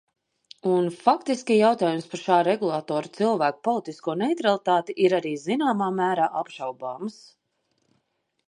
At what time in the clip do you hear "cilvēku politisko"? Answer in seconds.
3.17-4.15